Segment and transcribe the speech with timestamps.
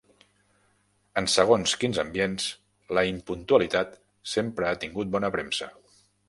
[1.21, 2.47] En segons quins ambients,
[2.99, 3.93] la impuntualitat
[4.33, 5.71] sempre ha tingut bona premsa.